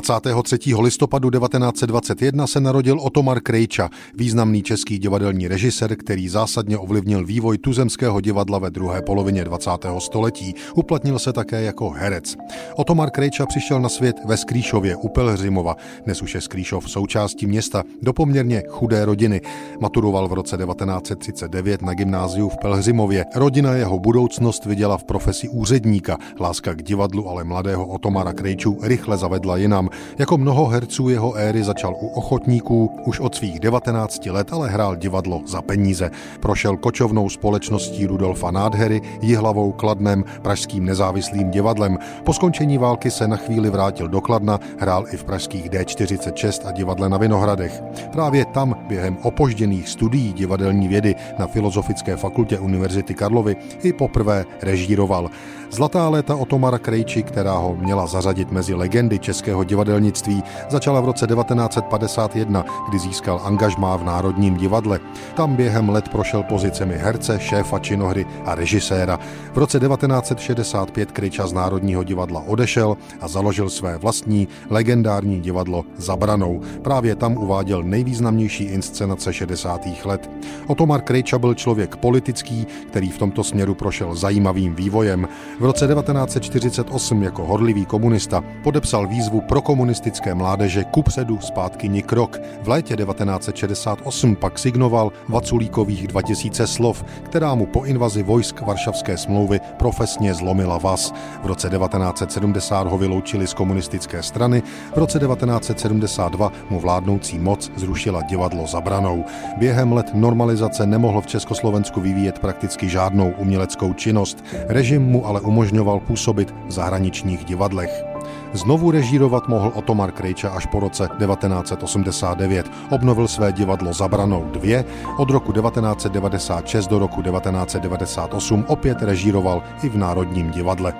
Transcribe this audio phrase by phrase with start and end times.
[0.00, 0.74] 23.
[0.80, 8.20] listopadu 1921 se narodil Otomar Krejča, významný český divadelní režisér, který zásadně ovlivnil vývoj tuzemského
[8.20, 9.70] divadla ve druhé polovině 20.
[9.98, 10.54] století.
[10.74, 12.36] Uplatnil se také jako herec.
[12.76, 15.76] Otomar Krejča přišel na svět ve Skrýšově u Pelhřimova.
[16.04, 19.40] Dnes už je Skrýšov součástí města do poměrně chudé rodiny.
[19.80, 23.24] Maturoval v roce 1939 na gymnáziu v Pelhřimově.
[23.34, 26.18] Rodina jeho budoucnost viděla v profesi úředníka.
[26.40, 29.87] Láska k divadlu ale mladého Otomara Krejču rychle zavedla jinam.
[30.18, 34.96] Jako mnoho herců jeho éry začal u ochotníků už od svých 19 let, ale hrál
[34.96, 36.10] divadlo za peníze.
[36.40, 41.98] Prošel kočovnou společností Rudolfa Nádhery, Jihlavou Kladnem, Pražským nezávislým divadlem.
[42.24, 46.72] Po skončení války se na chvíli vrátil do Kladna, hrál i v pražských D46 a
[46.72, 47.82] divadle na Vinohradech.
[48.12, 55.30] Právě tam během opožděných studií divadelní vědy na Filozofické fakultě Univerzity Karlovy i poprvé režíroval.
[55.70, 61.26] Zlatá léta Otomara Krejči, která ho měla zařadit mezi legendy českého divadelnictví, začala v roce
[61.26, 65.00] 1951, kdy získal angažmá v Národním divadle.
[65.36, 69.18] Tam během let prošel pozicemi herce, šéfa činohry a režiséra.
[69.52, 76.60] V roce 1965 Krejča z Národního divadla odešel a založil své vlastní legendární divadlo Zabranou.
[76.82, 79.86] Právě tam uváděl nejvýznamnější inscenace 60.
[80.04, 80.30] let.
[80.66, 85.28] Otomar Krejča byl člověk politický, který v tomto směru prošel zajímavým vývojem.
[85.60, 92.38] V roce 1948 jako horlivý komunista podepsal výzvu pro komunistické mládeže kupředu zpátky ni krok.
[92.62, 99.60] V létě 1968 pak signoval Vaculíkových 2000 slov, která mu po invazi vojsk Varšavské smlouvy
[99.78, 101.14] profesně zlomila vás.
[101.42, 104.62] V roce 1970 ho vyloučili z komunistické strany,
[104.94, 109.24] v roce 1972 mu vládnoucí moc zrušila divadlo zabranou.
[109.56, 114.44] Během let normalizace nemohl v Československu vyvíjet prakticky žádnou uměleckou činnost.
[114.68, 118.17] Režim mu ale umožňoval působit v zahraničních divadlech.
[118.52, 122.70] Znovu režírovat mohl Otomar Krejča až po roce 1989.
[122.90, 124.84] Obnovil své divadlo Zabranou 2,
[125.18, 130.94] od roku 1996 do roku 1998 opět režíroval i v Národním divadle.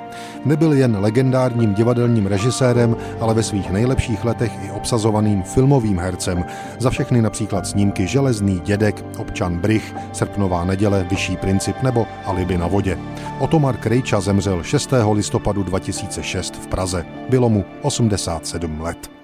[0.45, 6.45] Nebyl jen legendárním divadelním režisérem, ale ve svých nejlepších letech i obsazovaným filmovým hercem.
[6.79, 12.67] Za všechny například snímky Železný dědek, Občan Brych, Srpnová neděle, Vyšší princip nebo Alibi na
[12.67, 12.99] vodě.
[13.39, 14.93] Otomar Krejča zemřel 6.
[15.13, 17.07] listopadu 2006 v Praze.
[17.29, 19.18] Byl bylo mu 87 let.